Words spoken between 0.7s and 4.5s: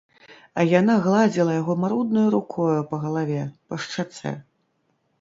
яна гладзіла яго маруднаю рукою па галаве, па шчацэ.